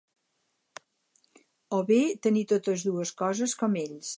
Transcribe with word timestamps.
O 1.79 1.81
bé 1.91 2.01
tenir 2.27 2.45
totes 2.53 2.87
dues 2.89 3.13
coses 3.23 3.57
com 3.63 3.79
ells. 3.85 4.09